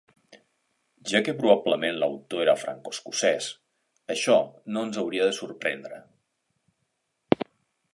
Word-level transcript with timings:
Ja 1.11 1.21
que 1.27 1.35
probablement 1.41 1.99
l'autor 1.99 2.41
era 2.47 2.57
franco-escocès, 2.63 3.51
això 4.17 4.41
no 4.75 4.87
ens 4.89 5.01
hauria 5.03 5.29
de 5.33 5.39
sorprendre. 5.43 6.05